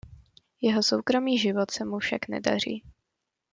[0.61, 2.83] Jeho soukromý život se mu však nedaří.